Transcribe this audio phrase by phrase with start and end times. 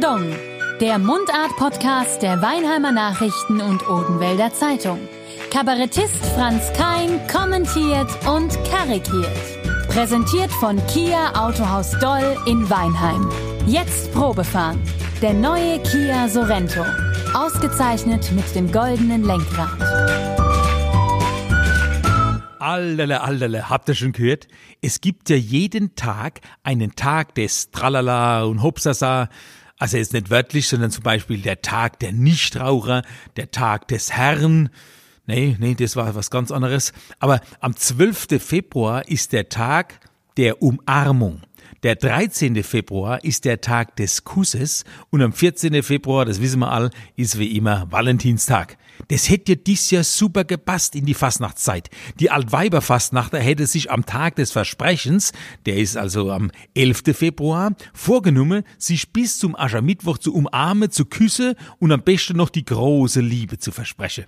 [0.00, 0.32] Pardon,
[0.80, 5.00] der Mundart-Podcast der Weinheimer Nachrichten und Odenwälder Zeitung.
[5.50, 9.88] Kabarettist Franz Kein kommentiert und karikiert.
[9.88, 13.28] Präsentiert von Kia Autohaus Doll in Weinheim.
[13.66, 14.80] Jetzt Probefahren.
[15.20, 16.84] Der neue Kia Sorento.
[17.34, 19.80] Ausgezeichnet mit dem goldenen Lenkrad.
[22.60, 24.46] Allerle, allerle, habt ihr schon gehört?
[24.80, 29.28] Es gibt ja jeden Tag einen Tag des Tralala und Hopsasa.
[29.78, 33.02] Also jetzt nicht wörtlich, sondern zum Beispiel der Tag der Nichtraucher,
[33.36, 34.70] der Tag des Herrn.
[35.26, 36.92] Nee, nee, das war was ganz anderes.
[37.20, 38.42] Aber am 12.
[38.42, 40.00] Februar ist der Tag
[40.36, 41.42] der Umarmung.
[41.82, 42.62] Der 13.
[42.64, 45.82] Februar ist der Tag des Kusses und am 14.
[45.82, 48.76] Februar, das wissen wir all, ist wie immer Valentinstag.
[49.08, 51.88] Das hätte dies Jahr super gepasst in die Fastnachtszeit.
[52.18, 55.32] Die Altweiberfastnacht hätte sich am Tag des Versprechens,
[55.66, 57.02] der ist also am 11.
[57.12, 62.64] Februar, vorgenommen, sich bis zum Aschermittwoch zu umarmen, zu küssen und am besten noch die
[62.64, 64.24] große Liebe zu versprechen.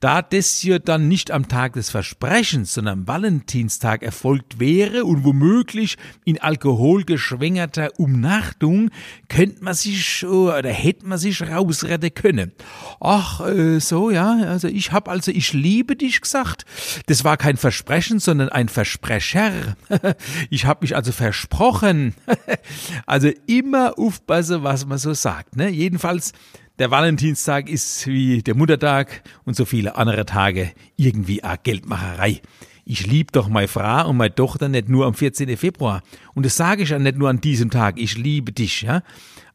[0.00, 5.24] Da das hier dann nicht am Tag des Versprechens, sondern am Valentinstag erfolgt wäre und
[5.24, 8.90] womöglich in alkoholgeschwängerter Umnachtung,
[9.28, 12.52] könnte man sich oder hätte man sich rausretten können.
[12.98, 16.64] Ach, äh, so ja, also ich hab also ich liebe dich gesagt.
[17.04, 19.76] Das war kein Versprechen, sondern ein Versprecher.
[20.48, 22.14] ich hab mich also versprochen.
[23.06, 25.68] also immer aufpassen, was man so sagt, ne?
[25.68, 26.32] Jedenfalls
[26.80, 32.40] der Valentinstag ist wie der Muttertag und so viele andere Tage irgendwie a Geldmacherei.
[32.86, 35.58] Ich lieb doch meine Frau und meine Tochter nicht nur am 14.
[35.58, 36.02] Februar.
[36.34, 38.00] Und das sage ich ja nicht nur an diesem Tag.
[38.00, 39.02] Ich liebe dich, ja.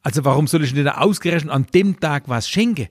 [0.03, 2.89] Also warum soll ich nicht ausgerechnet an dem Tag was schenken?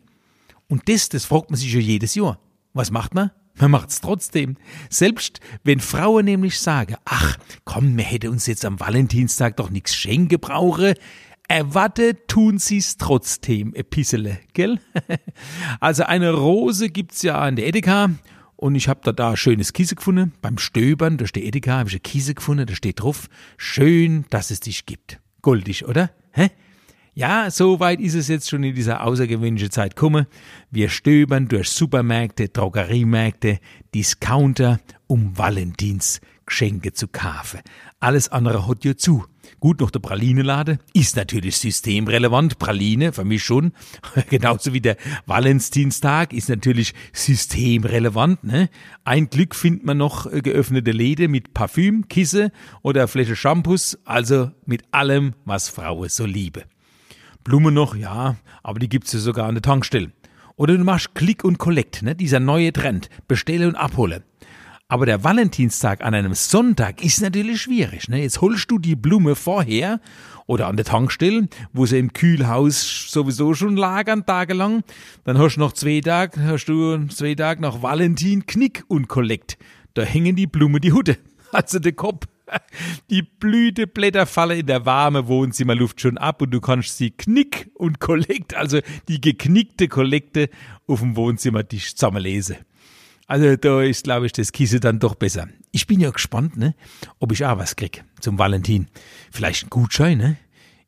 [0.69, 2.41] Und das, das fragt man sich ja jedes Jahr.
[2.73, 3.31] Was macht man?
[3.57, 4.57] Man macht's trotzdem.
[4.91, 9.95] Selbst wenn Frauen nämlich sagen, ach, komm, wir hätte uns jetzt am Valentinstag doch nichts
[9.95, 10.95] schenken brauche,
[11.49, 14.81] Erwarte tun sie's trotzdem, Epistele, gell?
[15.81, 18.11] also eine Rose gibt's ja an der Edeka
[18.57, 20.33] und ich hab da da schönes Kiese gefunden.
[20.41, 23.29] Beim Stöbern durch die Edeka habe ich eine Kiese gefunden, da steht drauf,
[23.59, 25.21] schön, dass es dich gibt.
[25.43, 26.11] Goldig, oder?
[26.33, 26.49] Hä?
[27.17, 30.27] Ja, so weit ist es jetzt schon in dieser außergewöhnlichen Zeit gekommen.
[30.71, 33.61] Wir stöbern durch Supermärkte, Drogeriemärkte,
[33.95, 37.61] Discounter, um Valentins Geschenke zu kaufen.
[38.01, 39.25] Alles andere hat ja zu.
[39.61, 42.59] Gut, noch der Pralinenlade ist natürlich systemrelevant.
[42.59, 43.73] Praline, für mich schon.
[44.31, 44.97] Genauso wie der
[45.27, 48.45] Valentinstag ist natürlich systemrelevant.
[48.45, 48.69] Ne?
[49.05, 52.53] Ein Glück findet man noch äh, geöffnete Läden mit Parfüm, Kisse
[52.83, 56.65] oder Fläche Shampoos, also mit allem, was Frauen so liebe.
[57.45, 60.13] Blumen noch, ja, aber die gibt's ja sogar an der Tankstelle.
[60.57, 62.15] Oder du machst Click und Collect, ne?
[62.15, 63.11] dieser neue Trend.
[63.27, 64.23] Bestelle und abhole.
[64.95, 68.09] Aber der Valentinstag an einem Sonntag ist natürlich schwierig.
[68.09, 68.23] Ne?
[68.23, 70.01] Jetzt holst du die Blume vorher
[70.47, 74.85] oder an der Tankstelle, wo sie im Kühlhaus sowieso schon lagern, tagelang.
[75.25, 79.59] Dann hast du noch zwei Tage, hast du zwei Tage nach Valentin Knick und Kollekt.
[79.95, 81.19] Da hängen die Blumen die Hutte,
[81.51, 82.29] also der Kopf.
[83.11, 87.99] Die Blüteblätter fallen in der warmen Wohnzimmerluft schon ab und du kannst sie knick und
[87.99, 88.79] kollekt, also
[89.09, 90.51] die geknickte Kollekte
[90.87, 92.59] auf dem Wohnzimmertisch zusammenlesen.
[93.27, 95.49] Also da ist, glaube ich, das Kiese dann doch besser.
[95.73, 96.75] Ich bin ja gespannt, ne,
[97.19, 98.89] ob ich auch was krieg zum Valentin.
[99.31, 100.37] Vielleicht ein Gutschein, ne?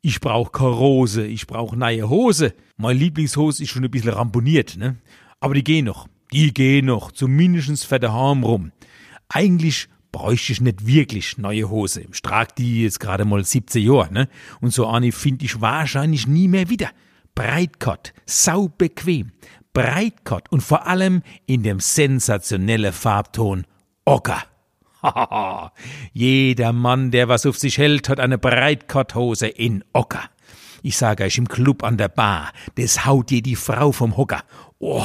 [0.01, 2.53] Ich brauch keine Rose, ich brauch neue Hose.
[2.77, 4.97] Meine Lieblingshose ist schon ein bisschen ramponiert, ne?
[5.39, 6.07] Aber die gehen noch.
[6.31, 8.71] Die gehen noch, zumindest für daheim rum.
[9.29, 12.05] Eigentlich bräuchte ich nicht wirklich neue Hose.
[12.11, 14.29] Ich trag die jetzt gerade mal 17 Jahre, ne?
[14.61, 16.91] Und so eine finde ich wahrscheinlich nie mehr wieder.
[17.35, 19.31] Breitkott, sau bequem,
[19.77, 23.67] Breitkott und vor allem in dem sensationellen Farbton
[24.05, 24.41] Ocker.
[26.13, 30.23] Jeder Mann, der was auf sich hält, hat eine Breitkotthose in Ocker.
[30.81, 34.43] Ich sage euch im Club an der Bar, das haut dir die Frau vom Hocker.
[34.79, 35.03] Oh,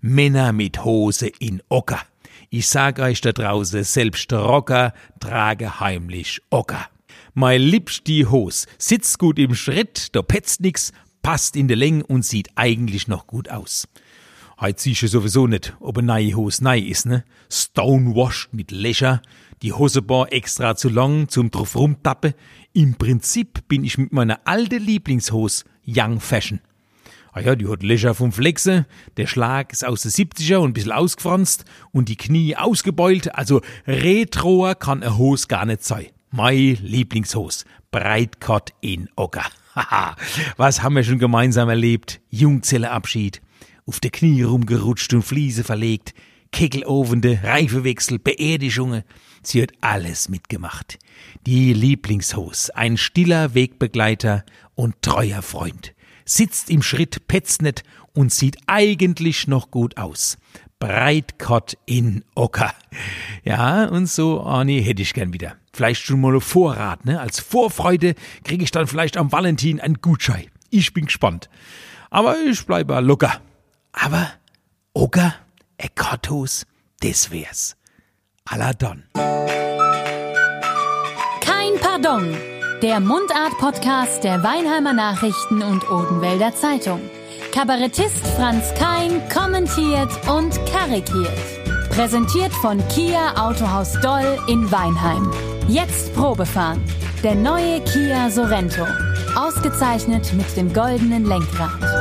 [0.00, 2.02] Männer mit Hose in Ocker.
[2.50, 6.86] Ich sag euch da draußen, selbst Rocker trage heimlich Ocker.
[7.34, 12.04] Mein liebst die Hose, sitzt gut im Schritt, da petzt nix, passt in der Länge
[12.04, 13.88] und sieht eigentlich noch gut aus.
[14.60, 17.24] Heut siehst du sowieso nicht, ob eine neue Hose neu ist, ne?
[17.50, 19.22] Stonewashed mit Löcher,
[19.62, 22.34] die Hosebar extra zu lang zum drauf rumtappe.
[22.72, 26.60] Im Prinzip bin ich mit meiner alten Lieblingshose Young Fashion.
[27.32, 28.86] Ah ja, die hat Löcher vom Flexe,
[29.16, 33.62] der Schlag ist aus den 70er und ein bisschen ausgefranst und die Knie ausgebeult, also
[33.86, 36.08] retroer kann eine Hose gar nicht sein.
[36.30, 39.46] Mein Lieblingshose, Breitkott in Ocker.
[39.74, 40.16] Haha,
[40.56, 42.20] was haben wir schon gemeinsam erlebt?
[42.30, 43.40] Jungzelleabschied,
[43.86, 46.14] auf der Knie rumgerutscht und Fliese verlegt,
[46.52, 49.04] Kegelovende, Reifewechsel, Beerdigungen.
[49.42, 50.98] Sie hat alles mitgemacht.
[51.46, 55.94] Die Lieblingshos, ein stiller Wegbegleiter und treuer Freund.
[56.26, 57.82] Sitzt im Schritt petznet
[58.12, 60.36] und sieht eigentlich noch gut aus.
[60.78, 62.74] Breitkott in Ocker.
[63.44, 65.56] Ja, und so, Arnie, hätte ich gern wieder.
[65.74, 67.20] Vielleicht schon mal Vorrat, ne?
[67.20, 68.14] Als Vorfreude
[68.44, 70.50] kriege ich dann vielleicht am Valentin ein Gutschein.
[70.70, 71.48] Ich bin gespannt.
[72.10, 73.40] Aber ich bleibe locker.
[73.92, 74.30] Aber
[74.94, 75.34] Ocker,
[75.78, 76.66] Ekottos,
[77.00, 77.76] das wär's.
[78.44, 79.04] Aladon.
[81.40, 82.36] Kein Pardon.
[82.82, 87.00] Der Mundart-Podcast der Weinheimer Nachrichten und Odenwälder Zeitung.
[87.54, 91.61] Kabarettist Franz Kein kommentiert und karikiert.
[91.92, 95.30] Präsentiert von Kia Autohaus Doll in Weinheim.
[95.68, 96.82] Jetzt Probefahren.
[97.22, 98.86] Der neue Kia Sorento.
[99.36, 101.91] Ausgezeichnet mit dem goldenen Lenkrad.